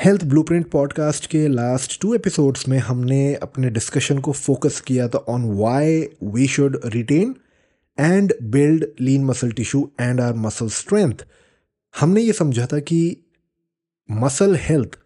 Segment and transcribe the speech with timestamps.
[0.00, 5.18] Health blueprint podcast के last two episodes में हमने अपने डिस्कशन को फोकस किया था
[5.28, 7.34] on why we should retain
[7.98, 11.24] and build lean muscle tissue and our muscle strength
[11.94, 13.00] हमने ये समझा था कि
[14.10, 14.98] muscle health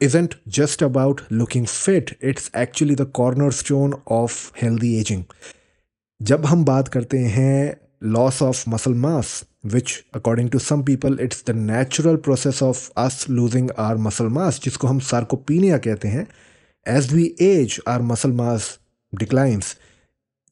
[0.00, 3.10] isn't just about looking fit it's actually the
[3.52, 5.24] cornerstone of healthy ageing
[6.22, 11.42] जब हम बात करते हैं loss of muscle mass which according to some people it's
[11.42, 16.26] the natural process of us losing our muscle mass जिसको हम sarcopenia कहते हैं
[16.88, 18.78] as we age our muscle mass
[19.22, 19.74] declines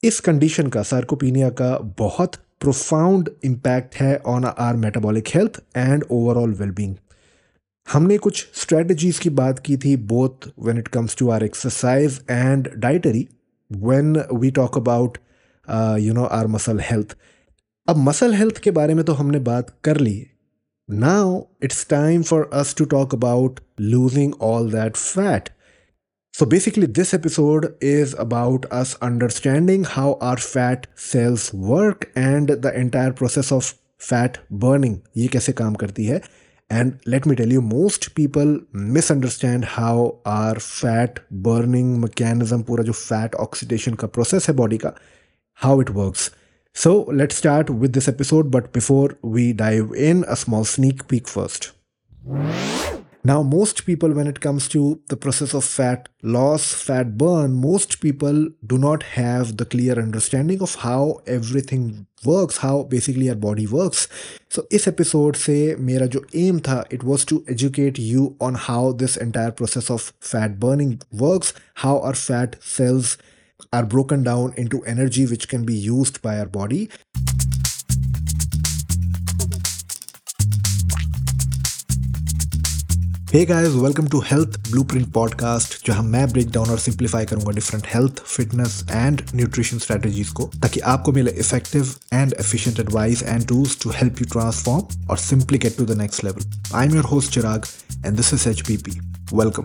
[0.04, 6.54] इस कंडीशन का sarcopenia का बहुत profound impact है on our metabolic health and overall
[6.60, 6.94] well-being
[7.92, 12.70] हमने कुछ strategies की बात की थी both when it comes to our exercise and
[12.86, 13.26] dietary
[13.88, 15.18] when we talk about
[15.68, 17.16] uh, you know our muscle health
[17.88, 20.26] अब मसल हेल्थ के बारे में तो हमने बात कर ली
[20.88, 25.48] now it's time for us to talk about losing all that fat
[26.34, 32.72] so basically this episode is about us understanding how our fat cells work and the
[32.74, 36.20] entire process of fat burning ये कैसे काम करती है?
[36.70, 42.92] And let me tell you most people misunderstand how our fat burning mechanism पूरा जो
[42.92, 44.92] fat oxidation का process है body का
[45.60, 46.30] how it works
[46.73, 51.27] So let's start with this episode, but before we dive in, a small sneak peek
[51.27, 51.71] first.
[53.23, 57.99] Now, most people, when it comes to the process of fat loss, fat burn, most
[57.99, 63.65] people do not have the clear understanding of how everything works, how basically our body
[63.65, 64.07] works.
[64.49, 68.91] So, इस episode से मेरा जो aim था, it was to educate you on how
[68.91, 73.17] this entire process of fat burning works, how our fat cells
[73.71, 76.87] are broken down into energy which can be used by our body.
[83.33, 87.87] Hey guys welcome to health blueprint podcast जहां मैं break down और simplify करूंगा different
[87.93, 93.77] health fitness and nutrition strategies को ताकि आपको मिले effective and efficient advice and tools
[93.83, 97.33] to help you transform और simply get to the next level I am your host
[97.33, 97.65] Chirag
[98.05, 98.63] and this is H
[99.33, 99.63] welcome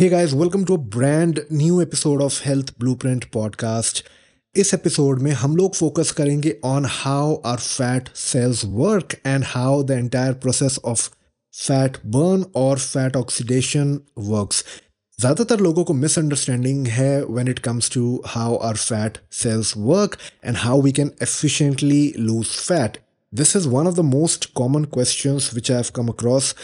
[0.00, 4.00] Guys, welcome to a brand new episode of Health Blueprint Podcast.
[4.54, 9.82] इस episode में हम लोग focus करेंगे on how our fat cells work and how
[9.82, 11.08] the entire process of
[11.54, 13.98] fat burn और fat oxidation
[14.30, 14.64] works
[15.18, 20.56] ज़्यादातर लोगों को misunderstanding है when it comes to how our fat cells work and
[20.56, 22.98] how we can efficiently lose fat
[23.32, 26.54] this is one of the most common questions which I have come across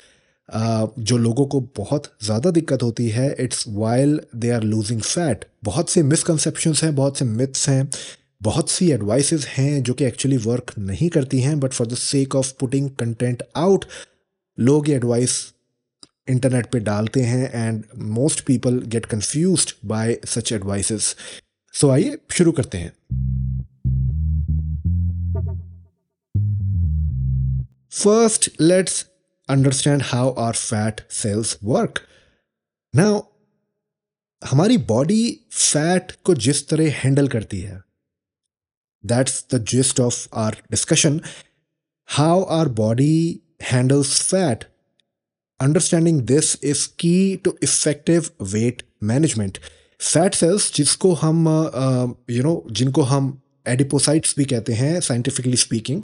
[0.48, 5.90] जो लोगों को बहुत ज़्यादा दिक्कत होती है it's while they are losing fat बहुत
[5.90, 7.88] से मिसकनसेप्शंस हैं, बहुत से मिथ्स हैं,
[8.42, 12.34] बहुत सी एडवाइसेस हैं जो कि एक्चुअली वर्क नहीं करती हैं but for the sake
[12.36, 13.84] of putting content out
[14.58, 15.34] लोग ये एडवाइस
[16.28, 17.82] इंटरनेट पे डालते हैं and
[18.14, 21.14] most people get confused by such advices
[21.74, 22.92] so आइए, शुरू करते हैं।
[27.92, 29.04] First let's
[29.50, 32.01] understand how our fat cells work.
[32.94, 33.28] Now,
[34.41, 37.81] हमारी बॉडी फैट को जिस तरह हैंडल करती है
[39.03, 41.19] that's the gist of our discussion
[42.09, 43.41] how our body
[43.72, 44.63] handles fat
[45.59, 49.57] understanding this is key to effective weight management
[50.00, 51.47] fat cells जिसको हम
[52.29, 56.03] you know जिनको हम एडिपोसाइट्स भी कहते हैं scientifically speaking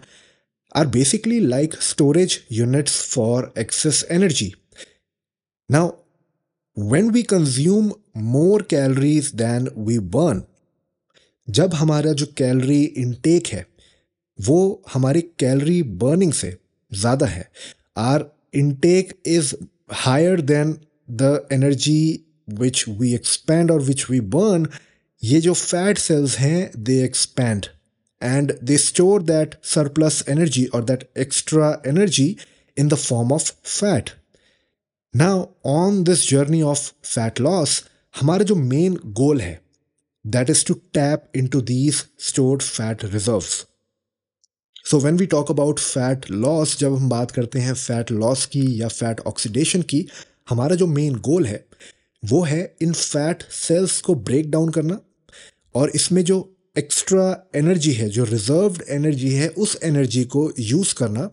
[0.73, 4.55] are basically like storage units for excess energy.
[5.71, 5.97] Now,
[6.77, 10.43] when we consume more calories than we burn,
[11.49, 13.65] जब हमारा जो कैलोरी इनटेक है
[14.39, 14.61] वो
[14.93, 16.57] हमारी कैलोरी बर्निंग से
[16.91, 17.51] ज़्यादा है
[17.99, 19.55] our intake is
[20.05, 20.77] higher than
[21.11, 22.03] the energy
[22.61, 24.69] which we expand और विच वी बर्न
[25.23, 27.67] ये जो फैट सेल्स हैं they expand
[28.23, 32.29] and they store that surplus energy or that extra energy
[32.77, 34.13] in the form of fat.
[35.15, 36.79] Now, on this journey of
[37.15, 37.81] fat loss,
[38.21, 39.59] हमारा जो main goal है
[40.33, 43.65] that is to tap into these stored fat reserves.
[44.85, 48.81] So when we talk about fat loss, जब हम बात करते हैं fat loss की
[48.83, 50.09] या fat oxidation की
[50.49, 51.67] हमारा जो main goal है
[52.25, 55.01] वो है इन fat cells को break down करना
[55.75, 57.25] और इसमें जो एक्स्ट्रा
[57.57, 61.31] एनर्जी है, जो रिजर्व्ड एनर्जी है, उस एनर्जी को यूज़ करना,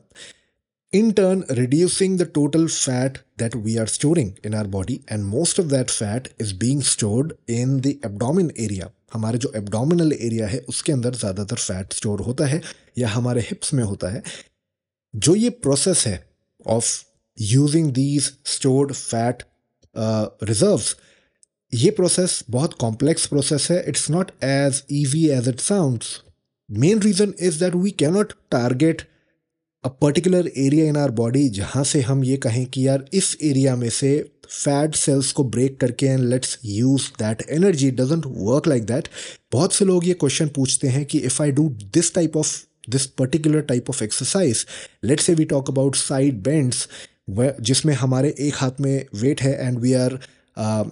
[0.94, 5.60] in turn reducing the total fat that we are storing in our body, and most
[5.60, 8.88] of that fat is being stored in the abdomen area.
[9.14, 12.62] हमारे जो abdominal area है, उसके अंदर ज़्यादातर फैट स्टोर होता है,
[12.98, 14.24] या हमारे हिप्स में होता है।
[15.14, 16.18] जो ये प्रोसेस है
[16.68, 16.88] of
[17.38, 19.44] using these stored fat
[20.44, 20.96] reserves
[21.74, 23.84] ये प्रोसेस बहुत कॉम्प्लेक्स प्रोसेस है.
[23.88, 26.20] It's not as easy as it sounds
[26.70, 29.02] main reason is that we cannot target
[29.84, 33.76] a particular area in our body जहाँ से हम ये कहें कि यार इस एरिया
[33.76, 34.12] में से
[34.48, 39.08] फैट सेल्स को ब्रेक करके and let's use that energy doesn't work like that
[39.52, 42.56] बहुत से लोग ये क्वेश्चन पूछते हैं कि if I do this type of
[42.90, 44.66] this particular type of exercise
[45.04, 46.88] let's say we talk about side bends
[47.62, 50.20] जिसमें हमारे एक हाथ में वेट है and we are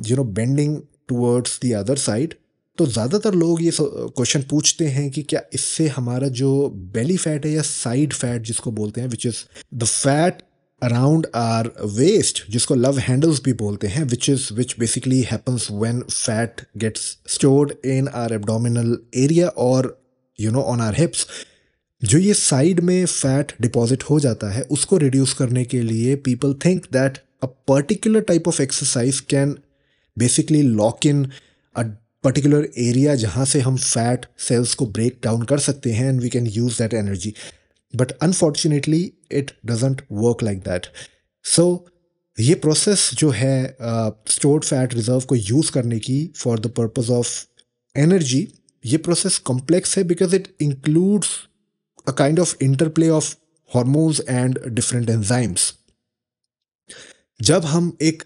[0.08, 0.78] you know bending
[1.08, 2.34] towards the other side
[2.78, 7.52] तो ज़्यादातर लोग ये क्वेश्चन पूछते हैं कि क्या इससे हमारा जो बेली फैट है
[7.52, 9.36] या साइड फैट जिसको बोलते हैं which is
[9.76, 10.42] the fat
[10.84, 16.02] around our waist जिसको लव हैंडल्स भी बोलते हैं which is which basically happens when
[16.02, 20.02] fat gets stored in our abdominal area और
[20.42, 21.28] you know on our hips
[22.04, 26.54] जो ये साइड में फैट डिपॉजिट हो जाता है, उसको रिड्यूस करने के लिए people
[26.54, 29.64] think that a particular type of exercise can
[30.18, 31.32] basically lock in
[31.76, 31.86] a
[32.24, 36.30] particular area जहाँ से हम fat cells को break down कर सकते हैं and we
[36.30, 37.36] can use that energy.
[37.94, 40.90] But unfortunately, it doesn't work like that.
[41.46, 41.68] So
[42.38, 43.78] ये process जो है
[44.30, 47.30] स्टोर्ड फैट रिज़र्व को यूज़ करने की for the purpose of
[47.96, 48.48] energy
[48.84, 51.30] ये प्रोसेस कॉम्प्लेक्स है because it includes
[52.08, 53.34] a kind of interplay of
[53.72, 55.74] hormones and different enzymes
[57.42, 58.24] जब हम एक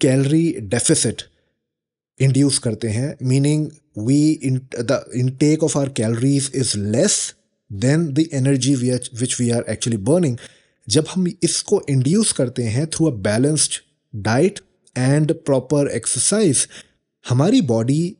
[0.00, 1.22] कैलरी डेफिसिट
[2.20, 4.40] इंड्यूस करते हैं meaning we
[4.74, 7.34] the intake of our calories is less
[7.72, 10.36] than the energy which we are actually burning
[10.88, 13.72] जब हम इसको induce करते हैं through a balanced
[14.16, 14.60] diet
[14.98, 16.68] and proper exercise
[17.28, 18.16] हमारी बॉडी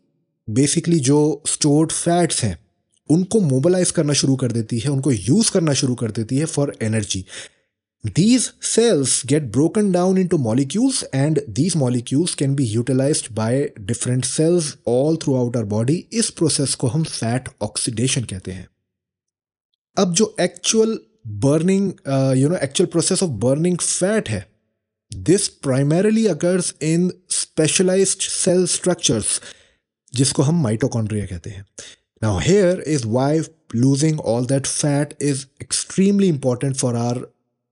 [0.50, 2.58] बेसिकली जो स्टोर्ड फैट्स हैं,
[3.10, 6.76] उनको मोबलाइज करना शुरू कर देती है, उनको यूज़ करना शुरू कर देती है for
[6.82, 7.24] energy
[8.07, 14.25] These cells get broken down into molecules and these molecules can be utilized by different
[14.25, 15.95] cells all throughout our body.
[16.13, 18.67] इस प्रोसेस को हम फैट ऑक्सीडेशन कहते हैं
[19.97, 20.99] अब जो actual
[21.45, 21.91] burning
[22.37, 24.45] you know actual process of burning fat है
[25.11, 29.41] this primarily occurs in specialised cell structures
[30.13, 31.65] जिसको हम माइटोकॉन्ड्रिया कहते हैं
[32.23, 33.41] now here is why
[33.75, 37.21] losing all that fat is extremely important for our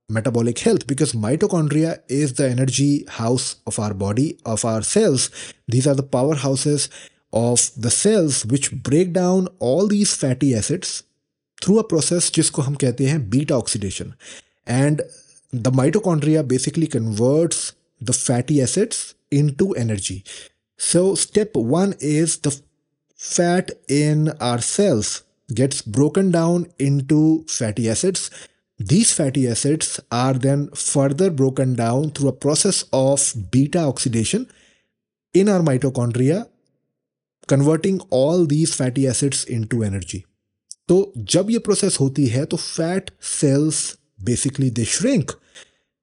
[0.09, 5.29] metabolic health because mitochondria is the energy house of our body, of our cells.
[5.67, 6.89] These are the powerhouses
[7.33, 11.03] of the cells which break down all these fatty acids
[11.61, 14.13] through a process जिसको हम कहते हैं beta oxidation.
[14.67, 15.01] And
[15.53, 20.23] the mitochondria basically converts the fatty acids into energy.
[20.77, 22.59] So step one is the
[23.15, 28.29] fat in our cells gets broken down into fatty acids
[28.79, 34.47] these fatty acids are then further broken down through a process of beta oxidation
[35.35, 36.47] in our mitochondria,
[37.47, 40.25] converting all these fatty acids into energy.
[40.87, 43.77] तो जब ये process होती है तो fat cells
[44.25, 45.31] basically they shrink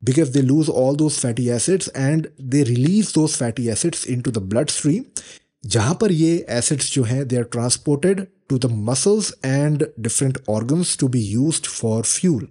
[0.02, 4.42] because they lose all those fatty acids and they release those fatty acids into the
[4.52, 5.04] bloodstream
[5.66, 10.96] जहाँ पर ये acids जो हैं they are transported to the muscles and different organs
[10.98, 12.46] to be used for fuel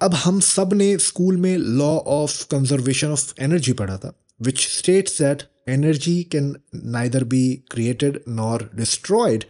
[0.00, 5.42] अब हम सबने school में law of conservation of energy पढ़ा था which states that
[5.68, 6.54] energy can
[6.96, 7.40] neither be
[7.70, 9.44] created nor destroyed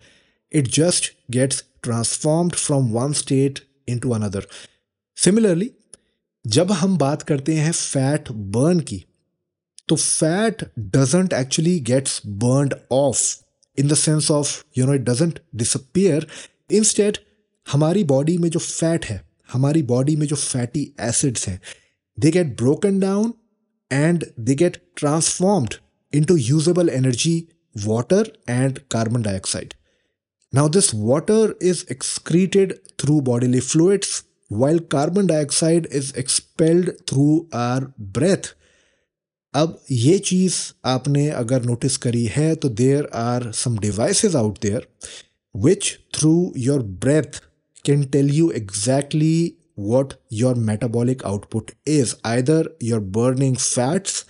[0.53, 3.59] it just gets transformed from one state
[3.99, 4.47] into another
[5.17, 5.71] similarly
[6.45, 9.05] जब हम बात करते हैं फैट बर्न की
[9.89, 13.23] तो fat doesn't actually gets burned off
[13.79, 16.27] in the sense of you know it doesn't disappear
[16.71, 17.25] instead
[17.67, 21.61] हमारी body में जो फैट है हमारी बॉडी में जो फैटी एसिड्स हैं
[22.19, 23.33] they get broken down
[23.91, 25.75] and they get transformed
[26.13, 27.37] into usable energy
[27.77, 29.75] water and carbon dioxide
[30.53, 37.87] now this water is excreted through bodily fluids while carbon dioxide is expelled through our
[38.19, 38.55] breath
[39.55, 44.87] अब ये चीज़ आपने अगर notice करी है तो there are some devices out there
[45.55, 47.41] which through your breath
[47.87, 54.25] can tell you exactly what your metabolic output is either you're burning fats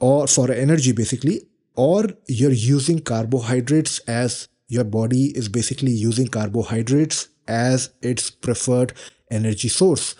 [0.00, 1.40] or for energy basically
[1.74, 8.92] or you're using carbohydrates as your body is basically using carbohydrates as its preferred
[9.30, 10.14] energy source.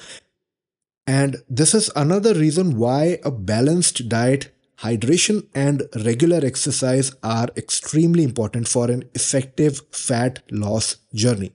[1.06, 8.22] And this is another reason why a balanced diet, hydration and regular exercise are extremely
[8.22, 11.46] important for an effective fat loss journey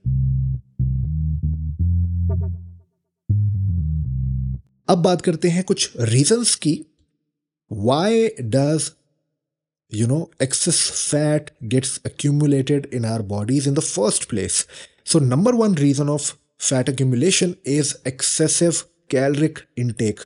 [4.90, 6.86] अब बात करते हैं कुछ reasons की।
[7.72, 8.92] Why does
[9.94, 14.66] you know excess fat gets accumulated in our bodies in the first place
[15.06, 18.74] so number one reason of fat accumulation is excessive
[19.10, 20.20] caloric intake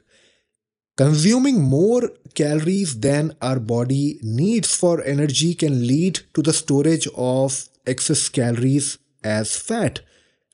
[0.96, 7.68] consuming more calories than our body needs for energy can lead to the storage of
[7.86, 10.00] excess calories as fat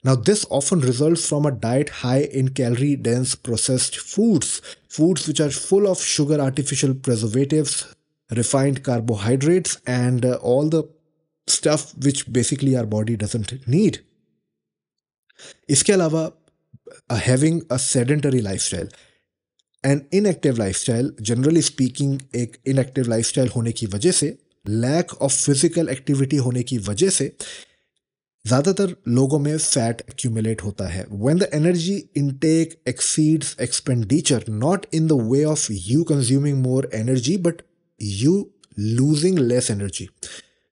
[0.04, 5.40] now, this often results from a diet high in calorie dense processed foods, foods which
[5.40, 7.94] are full of sugar, artificial preservatives,
[8.30, 10.84] refined carbohydrates, and uh, all the
[11.48, 13.98] stuff which basically our body doesn't need.
[15.70, 16.32] इसके अलावा
[17.24, 18.88] having a sedentary lifestyle
[19.83, 24.27] An inactive lifestyle generally speaking एक inactive lifestyle होने की वजह से
[24.65, 27.31] lack of physical activity होने की वजह से,
[28.45, 35.07] ज़्यादातर लोगों में फैट एक्यूमुलेट होता है। When the energy intake exceeds expenditure not in
[35.07, 37.61] the way of you consuming more energy but
[38.01, 38.35] you
[38.79, 40.07] losing less energy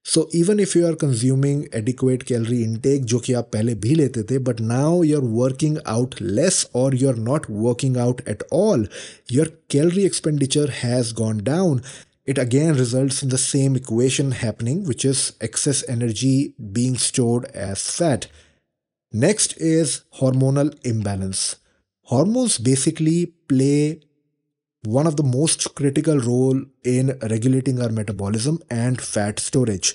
[0.07, 4.23] so even if you are consuming adequate calorie intake जो कि आप पहले भी लेते
[4.31, 8.45] थे but now you are working out less और you are not working out at
[8.61, 8.89] all
[9.33, 11.81] your calorie expenditure has gone down
[12.27, 17.89] it again results in the same equation happening, which is excess energy being stored as
[17.89, 18.27] fat.
[19.13, 21.57] Next is hormonal imbalance.
[22.09, 24.01] Hormones basically play
[24.88, 29.94] one of the most critical role in regulating our metabolism and fat storage.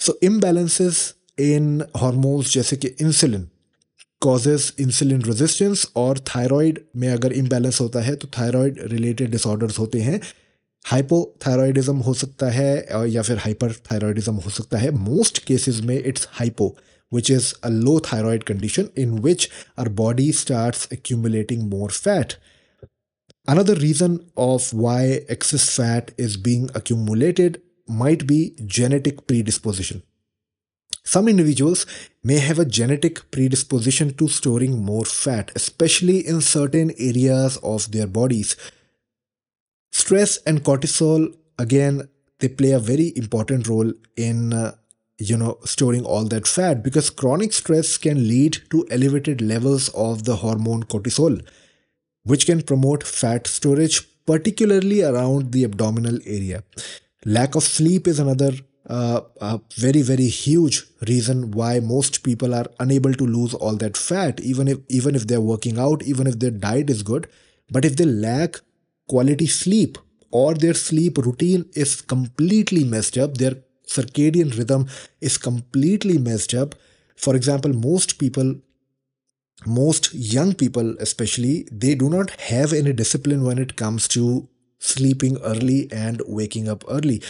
[0.00, 3.46] So imbalances in hormones जैसे कि insulin
[4.24, 10.00] causes insulin resistance और thyroid में अगर imbalance होता है तो thyroid related disorders होते
[10.00, 10.20] हैं
[10.84, 12.86] हाइपोथायरॉयडिज्म हो सकता है
[13.22, 16.76] फिर हाइपर थायरॉयडिज्म हो सकता है मोस्ट केसेस में it's hypo
[17.14, 19.48] which is a low thyroid condition in which
[19.78, 22.34] our body starts accumulating more fat.
[23.46, 30.02] Another reason of why excess fat is being accumulated might be genetic predisposition.
[31.04, 31.86] Some individuals
[32.22, 38.06] may have a genetic predisposition to storing more fat, especially in certain areas of their
[38.06, 38.56] bodies.
[39.90, 44.74] Stress and cortisol, again, they play a very important role in uh,
[45.18, 50.24] you know storing all that fat because chronic stress can lead to elevated levels of
[50.24, 51.40] the hormone cortisol
[52.24, 56.62] which can promote fat storage particularly around the abdominal area
[57.24, 58.52] lack of sleep is another
[58.88, 63.96] uh, a very very huge reason why most people are unable to lose all that
[63.96, 67.28] fat even if even if they're working out even if their diet is good
[67.70, 68.60] but if they lack
[69.08, 69.98] quality sleep
[70.30, 74.86] or their sleep routine is completely messed up, their circadian rhythm
[75.20, 76.74] is completely messed up.
[77.16, 78.54] For example, most people,
[79.66, 84.48] most young people especially they do not have any discipline when it comes to
[84.78, 87.22] sleeping early and waking up early.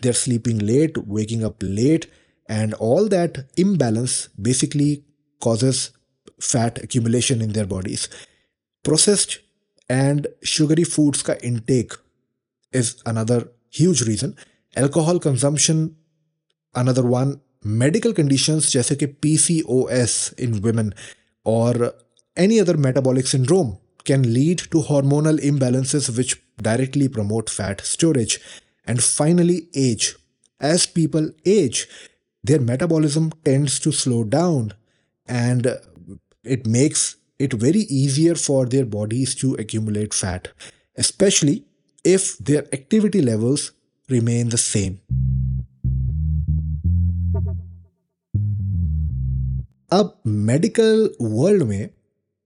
[0.00, 2.06] They're sleeping late waking up late
[2.48, 5.04] and all that imbalance basically
[5.40, 5.90] causes
[6.40, 8.08] fat accumulation in their bodies.
[8.82, 9.40] Processed
[9.88, 11.92] and sugary foods ka intake
[12.72, 14.36] is another huge reason.
[14.76, 15.96] Alcohol consumption
[16.74, 17.40] another one.
[17.64, 20.94] Medical conditions jaise ki PCOS in women
[21.44, 21.94] or
[22.36, 28.40] any other metabolic syndrome can lead to hormonal imbalances which directly promote fat storage.
[28.84, 30.16] And finally, age.
[30.60, 31.88] As people age,
[32.42, 34.74] their metabolism tends to slow down
[35.26, 35.66] and
[36.44, 40.48] it makes it very easier for their bodies to accumulate fat,
[40.96, 41.64] especially
[42.04, 43.72] if their activity levels
[44.08, 45.00] remain the same.
[49.91, 51.89] अब medical world में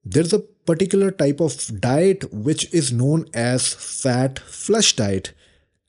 [0.06, 5.34] there's a particular type of diet which is known as fat flush diet.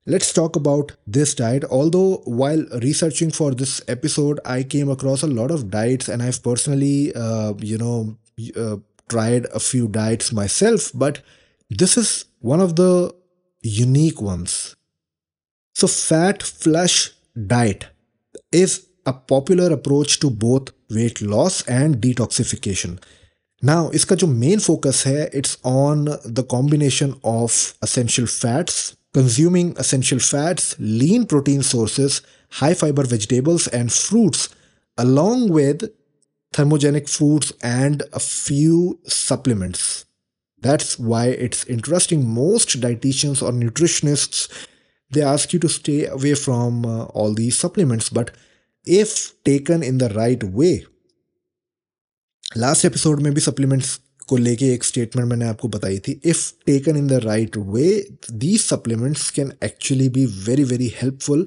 [0.04, 1.64] Let's talk about this diet.
[1.64, 6.42] Although, while researching for this episode, I came across a lot of diets, and I've
[6.42, 8.18] personally, uh, you know,
[8.56, 8.76] uh,
[9.08, 11.22] tried a few diets myself, but
[11.70, 13.14] this is one of the
[13.62, 14.74] unique ones.
[15.74, 17.12] So, fat flush
[17.46, 17.86] diet
[18.50, 22.98] is a popular approach to both weight loss and detoxification.
[23.62, 30.18] Now, इसका जो main focus है, it's on the combination of essential fats, consuming essential
[30.18, 34.48] fats, lean protein sources, high fiber vegetables and fruits,
[34.98, 35.90] along with
[36.52, 40.04] thermogenic foods, and a few supplements.
[40.60, 42.28] That's why it's interesting.
[42.28, 44.66] Most dietitians or nutritionists
[45.12, 48.30] they ask you to stay away from uh, all these supplements, but
[48.86, 50.78] if taken in the right way,
[52.56, 56.96] last episode में भी supplements को लेके एक statement मैंने आपको बताई थी if taken
[56.96, 57.88] in the right way
[58.30, 61.46] these supplements can actually be very very helpful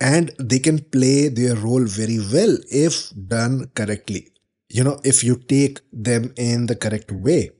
[0.00, 4.28] and they can play their role very well if done correctly.
[4.70, 7.50] You know, if you take them in the correct way.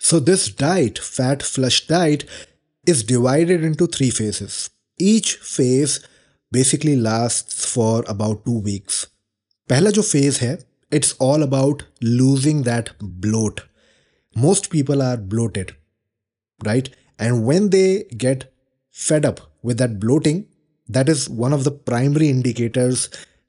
[0.00, 2.24] So, this diet, fat flush diet,
[2.86, 4.70] is divided into three phases.
[4.98, 6.00] Each phase
[6.52, 9.06] basically lasts for about two weeks.
[9.68, 10.56] पहला जो phase है
[10.90, 12.92] it's all about losing that
[13.26, 13.60] bloat.
[14.36, 15.74] Most people are bloated,
[16.64, 16.88] right?
[17.18, 18.46] And when they get
[18.90, 20.46] fed up with that bloating,
[20.88, 23.08] that is one of the primary indicators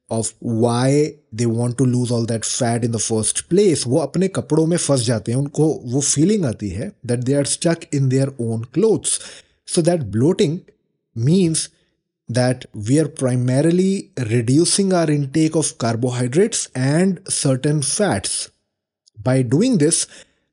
[0.09, 4.27] of why they want to lose all that fat in the first place वो अपने
[4.37, 8.09] कपड़ों में फंस जाते हैं उनको वो feeling आती है that they are stuck in
[8.13, 9.19] their own clothes
[9.73, 10.55] so that bloating
[11.27, 11.67] means
[12.29, 18.49] that we are primarily reducing our intake of carbohydrates and certain fats.
[19.17, 20.05] By doing this,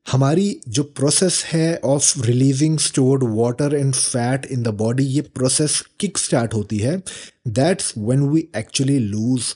[0.05, 5.81] हमारी जो प्रोसेस है of releasing stored water and fat in the body ये process
[5.99, 6.95] kick start होती है
[7.57, 9.53] that's when we actually lose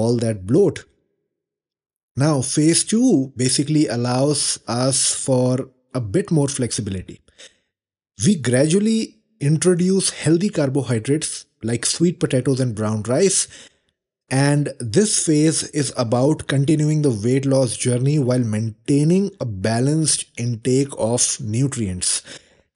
[0.00, 0.78] all that bloat
[2.16, 7.20] Now, phase two basically allows us for a bit more flexibility.
[8.18, 13.46] We gradually introduce healthy carbohydrates like sweet potatoes and brown rice.
[14.30, 20.96] And this phase is about continuing the weight loss journey while maintaining a balanced intake
[20.98, 22.22] of nutrients.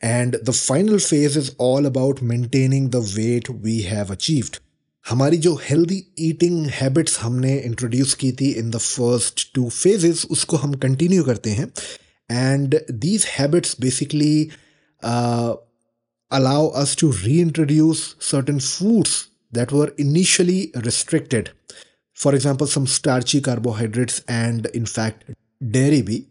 [0.02, 4.60] And the final phase is all about maintaining the weight we have achieved.
[5.04, 10.56] हमारी जो healthy eating habits हमने introduce की थी in the first two phases उसको
[10.64, 11.66] हम continue करते हैं
[12.30, 14.50] and these habits basically
[16.33, 21.51] allow us to reintroduce certain foods that were initially restricted.
[22.13, 25.23] For example, some starchy carbohydrates and, in fact,
[25.71, 26.27] dairy B.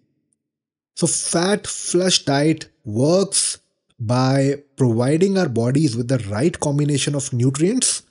[0.96, 3.58] So, fat flush diet works
[3.98, 8.02] by providing our bodies with the right combination of nutrients.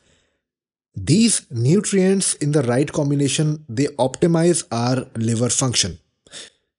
[0.95, 5.99] These nutrients in the right combination, they optimize our liver function.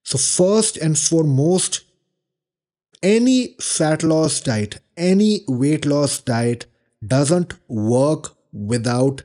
[0.05, 1.83] So, first and foremost,
[3.04, 6.66] any fat loss diet, any weight loss diet
[7.06, 9.24] doesn't work without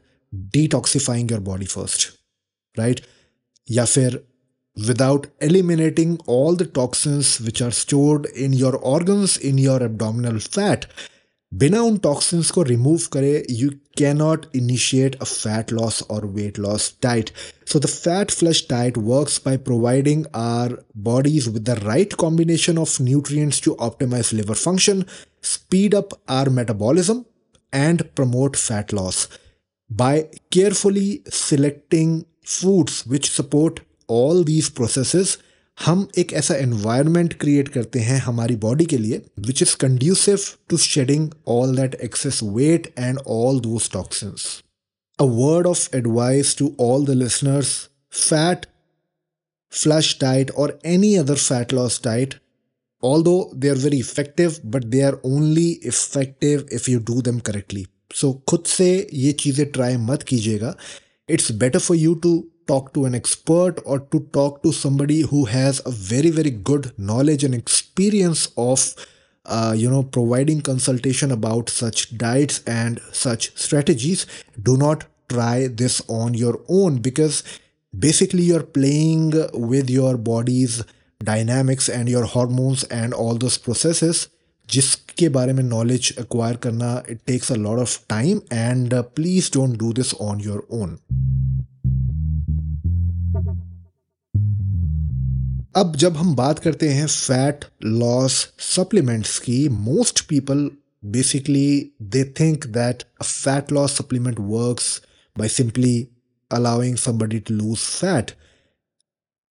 [0.51, 2.11] detoxifying your body first,
[2.77, 3.01] right?
[3.71, 4.21] या फिर
[4.89, 10.87] without eliminating all the toxins which are stored in your organs in your abdominal fat
[11.53, 16.95] बिना उन toxins को remove करे you cannot initiate a fat loss और weight loss
[17.03, 17.31] diet
[17.73, 22.99] so the fat flush diet works by providing our bodies with the right combination of
[23.01, 25.07] nutrients to optimize liver function,
[25.41, 27.25] speed up our metabolism,
[27.73, 29.29] and promote fat loss.
[29.91, 35.39] By carefully selecting foods which support all these processes,
[35.78, 40.78] हम एक ऐसा environment create करते हैं हमारी body के लिए which is conducive to
[40.78, 44.46] shedding all that excess weight and all those toxins
[45.20, 48.66] a word of advice to all the listeners fat
[49.72, 52.34] flush diet और any other fat loss diet
[53.24, 57.86] although they are very effective but they are only effective if you do them correctly
[58.16, 60.76] so खुद से ये चीज़ें try मत कीजिएगा.
[61.30, 62.32] It's better for you to
[62.67, 66.93] talk to an expert or to talk to somebody who has a very very good
[66.99, 68.95] knowledge and experience of
[69.47, 74.27] uh, you know providing consultation about such diets and such strategies
[74.63, 77.43] do not try this on your own because
[77.99, 80.83] basically you're playing with your body's
[81.25, 84.29] dynamics and your hormones and all those processes
[84.71, 89.77] जिसके बारे में knowledge acquire करना it takes a lot of time and please don't
[89.79, 90.99] do this on your own
[95.78, 100.72] अब जब हम बात करते हैं फैट लॉस सप्लीमेंट्स की most people
[101.06, 105.02] basically they think that a fat loss supplement works
[105.38, 106.08] by simply
[106.52, 108.32] allowing somebody to lose fat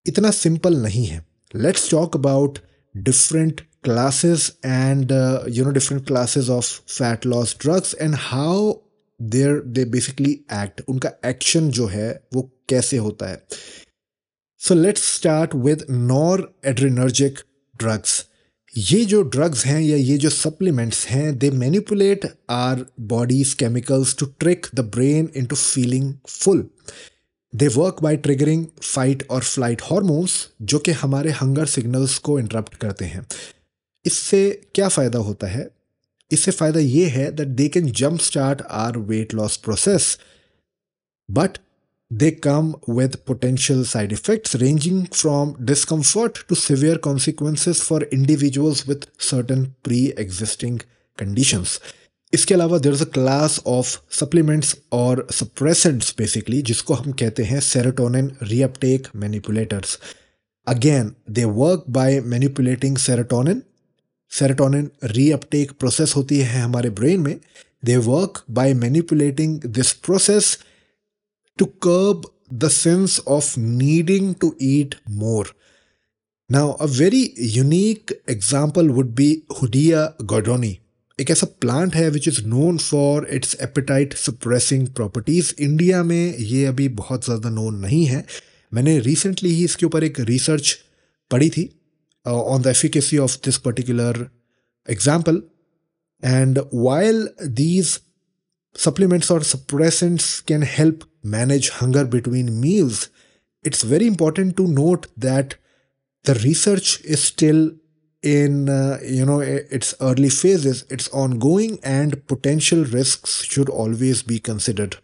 [0.05, 2.59] इतना simple नहीं है। Let's talk about
[2.97, 8.73] different and uh, you know different classes of fat loss drugs and how
[9.21, 13.47] there they basically act उनका action जो है वो कैसे होता है।
[14.61, 15.85] So let's start with
[16.65, 17.39] noradrenergic
[17.79, 18.25] drugs
[18.77, 24.25] ये जो ड्रग्स हैं या ये जो सप्लीमेंट्स हैं they manipulate our body's chemicals to
[24.25, 26.65] trick the brain into feeling full
[27.55, 32.75] they work by triggering fight और फ़्लाइट हॉर्मोन्स जो कि हमारे हंगर सिग्नल्स को इंटरप्ट
[32.75, 33.25] करते हैं।
[34.05, 35.69] इससे क्या फ़ायदा होता है?
[36.31, 40.17] इससे फ़ायदा ये है that they can jump start our weight loss process
[41.31, 41.57] but
[42.10, 49.06] they come with potential side effects ranging from discomfort to severe consequences for individuals with
[49.18, 50.80] certain pre-existing
[51.18, 51.80] conditions.
[52.32, 57.60] इसके अलावा there is a class of supplements और suppressants basically जिसको हम कहते हैं
[57.60, 59.98] serotonin reuptake manipulators
[60.66, 63.62] again they work by manipulating serotonin
[64.32, 67.36] serotonin reuptake process होती है हमारे ब्रेन में
[67.84, 70.56] they work by manipulating this process
[71.57, 75.45] to curb the sense of needing to eat more.
[76.49, 80.75] Now, a very unique example would be Hoodia gordonii.
[81.19, 86.65] एक ऐसा plant है which is known for its appetite suppressing properties India में ये
[86.65, 88.25] अभी बहुत ज़्यादा known नहीं है
[88.71, 90.77] मैंने रिसेंटली ही इसके ऊपर एक रिसर्च
[91.31, 91.69] पढ़ी थी
[92.25, 94.27] on the efficacy of this particular
[94.87, 95.41] example
[96.23, 97.27] and while
[97.61, 97.97] these
[98.76, 103.10] supplements or suppressants can help manage hunger between meals,
[103.62, 105.56] it's very important to note that
[106.24, 107.72] the research is still
[108.22, 114.38] in uh, you know its early phases it's ongoing and potential risks should always be
[114.38, 114.96] considered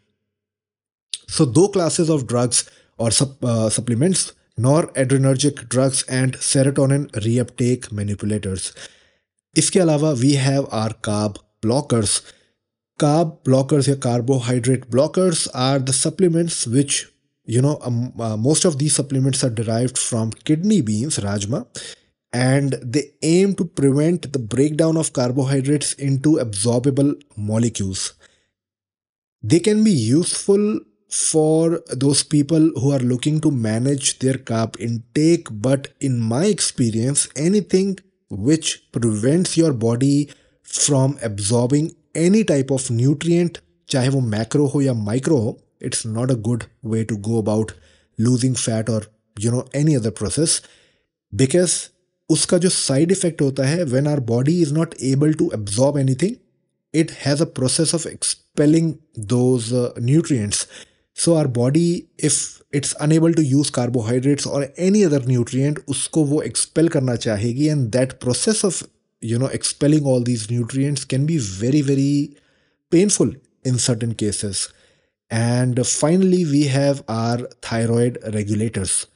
[1.27, 8.73] so though classes of drugs or sup, uh, supplements noradrenergic drugs and serotonin reuptake manipulators
[9.57, 12.21] इसके अलावा we have are carb blockers
[13.00, 17.08] carb blockers or carbohydrate blockers are the supplements which
[17.46, 21.66] you know um, uh, most of these supplements are derived from kidney beans rajma
[22.34, 28.14] and they aim to prevent the breakdown of carbohydrates into absorbable molecules.
[29.44, 30.80] They can be useful
[31.10, 37.28] for those people who are looking to manage their carb intake but in my experience
[37.36, 38.00] anything
[38.32, 40.32] which prevents your body
[40.64, 43.58] from absorbing any type of nutrient
[43.90, 47.72] चाहे वो macro हो या micro हो it's not a good way to go about
[48.20, 50.62] losing fat और you know any other process
[51.34, 51.76] because
[52.30, 56.36] उसका जो side effect होता है when our body is not able to absorb anything
[56.94, 58.94] it has a process of expelling
[59.28, 59.70] those
[60.02, 60.68] nutrients
[61.18, 61.88] so our body
[62.24, 62.38] if
[62.76, 67.88] it's unable to use carbohydrates और any other nutrient उसको वो expel करना चाहेगी and
[67.92, 68.84] that process of
[69.32, 72.38] you know expelling all these nutrients can be very very
[72.92, 73.34] painful
[73.64, 74.70] in certain cases
[75.32, 79.08] and finally we have our thyroid regulators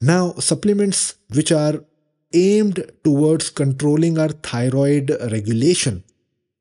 [0.00, 1.84] now supplements which are
[2.34, 6.02] aimed towards controlling our thyroid regulation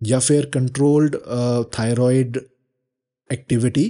[0.02, 1.16] या controlled controlled
[1.72, 2.40] thyroid
[3.32, 3.86] activity.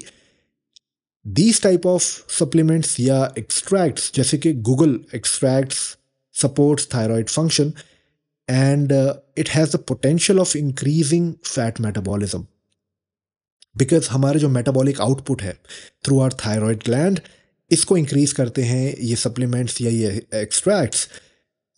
[1.25, 2.03] These type of
[2.39, 5.97] supplements, या extracts, जैसे कि guggul extracts
[6.33, 7.73] supports thyroid function
[8.48, 12.46] and uh, it has the potential of increasing fat metabolism
[13.76, 15.56] because हमारे जो metabolic output है
[16.04, 17.20] through our thyroid gland
[17.72, 21.06] इसको increase करते हैं ये supplements या ये extracts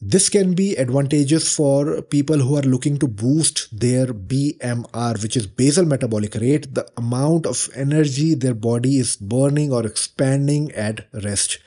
[0.05, 5.46] this can be advantageous for people who are looking to boost their BMR, which is
[5.46, 11.61] basal metabolic rate, the amount of energy their body is burning or expanding at rest.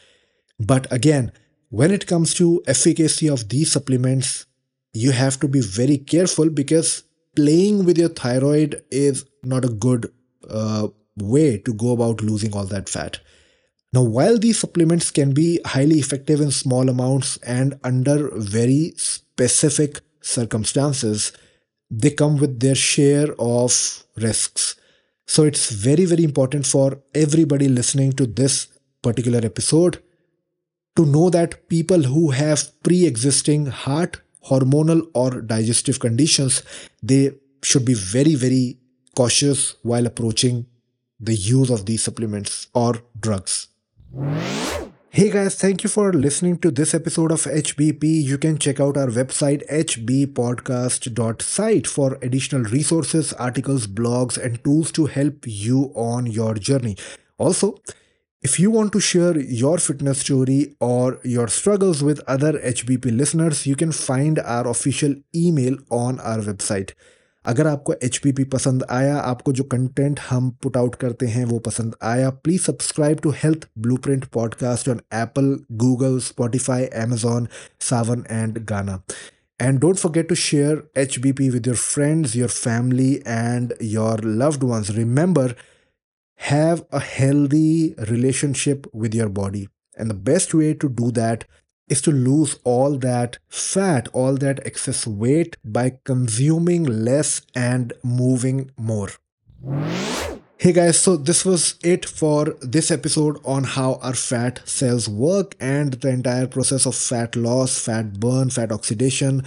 [0.59, 1.31] But again,
[1.69, 4.45] when it comes to efficacy of these supplements,
[4.92, 7.04] you have to be very careful because
[7.36, 10.12] playing with your thyroid is not a good
[10.48, 13.20] uh, way to go about losing all that fat.
[13.92, 20.00] Now, while these supplements can be highly effective in small amounts and under very specific
[20.20, 21.32] circumstances,
[21.90, 24.76] they come with their share of risks.
[25.26, 28.68] So, it's very, very important for everybody listening to this
[29.02, 30.02] particular episode
[30.96, 36.62] to know that people who have pre existing heart, hormonal, or digestive conditions,
[37.02, 38.78] they should be very, very
[39.16, 40.66] cautious while approaching
[41.18, 43.68] the use of these supplements or drugs.
[45.12, 48.22] Hey guys, thank you for listening to this episode of HBP.
[48.22, 55.06] You can check out our website hbpodcast.site for additional resources, articles, blogs, and tools to
[55.06, 56.96] help you on your journey.
[57.38, 57.80] Also,
[58.43, 63.65] if you want to share your fitness story or your struggles with other HBP listeners,
[63.65, 66.91] you can find our official email on our website.
[67.45, 68.19] अगर आपको H
[68.51, 73.19] पसंद आया आपको जो content हम put out करते हैं वो पसंद आया please subscribe
[73.23, 77.47] to health blueprint podcast on Apple Google Spotify Amazon
[77.89, 79.01] Sawan and गाना
[79.59, 84.89] And don't forget to share HBP with your friends, your family, and your loved ones.
[84.97, 85.45] Remember,
[86.40, 89.68] have a healthy relationship with your body.
[89.96, 91.44] And the best way to do that
[91.86, 98.70] is to lose all that fat, all that excess weight by consuming less and moving
[98.78, 99.10] more.
[100.56, 105.56] Hey guys, so this was it for this episode on how our fat cells work
[105.60, 109.42] and the entire process of fat loss, fat burn, fat oxidation,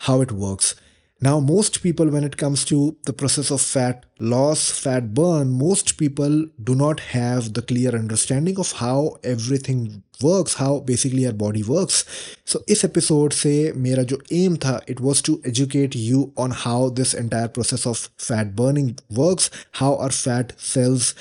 [0.00, 0.74] how it works.
[1.23, 5.95] Now, most people, when it comes to the process of fat loss, fat burn, most
[5.97, 11.61] people do not have the clear understanding of how everything works, how basically our body
[11.61, 12.05] works.
[12.45, 16.89] So, this episode say मेरा जो aim था, it was to educate you on how
[16.89, 21.13] this entire process of fat burning works, how our fat cells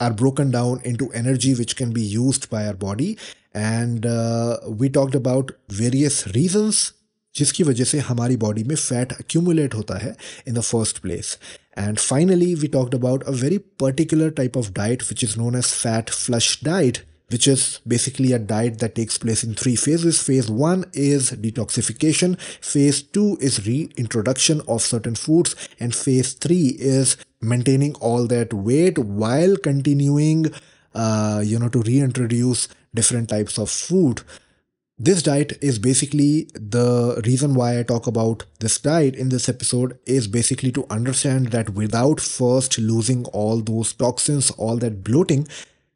[0.00, 3.18] are broken down into energy which can be used by our body.
[3.52, 6.94] And uh, we talked about various reasons
[7.37, 10.15] जिसकी वजह से हमारी body में fat accumulate होता है
[10.47, 11.37] in the first place
[11.77, 15.65] and finally we talked about a very particular type of diet which is known as
[15.65, 16.97] fat flush diet
[17.31, 22.35] which is basically a diet that takes place in three phases phase one is detoxification
[22.63, 23.59] phase two is
[23.99, 26.59] reintroduction of certain foods and phase three
[26.91, 30.45] is maintaining all that weight while continuing
[31.45, 34.19] you know to reintroduce different types of food
[34.98, 39.98] This diet is basically the reason why I talk about this diet in this episode
[40.06, 45.48] is basically to understand that without first losing all those toxins, all that bloating,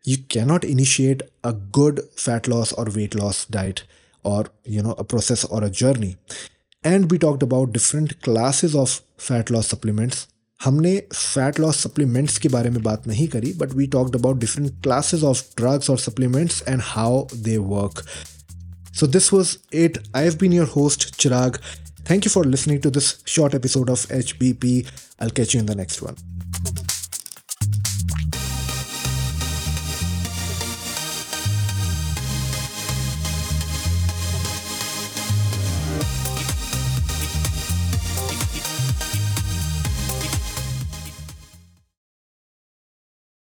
[0.05, 3.85] you cannot initiate a good fat loss or weight loss diet
[4.25, 6.17] or you know a process or a journey.
[6.83, 10.27] And we talked about different classes of fat loss supplements.
[10.65, 14.71] हमने fat loss supplements के बारे में बात नहीं करी but we talked about different
[14.83, 18.03] classes of drugs और supplements and how they work
[18.92, 19.98] so, this was it.
[20.14, 21.60] I've been your host, Chirag.
[22.04, 24.88] Thank you for listening to this short episode of HBP.
[25.20, 26.16] I'll catch you in the next one.